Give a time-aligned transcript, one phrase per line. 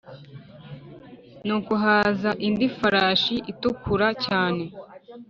[1.45, 4.63] Nuko haza indi farashi itukura cyane,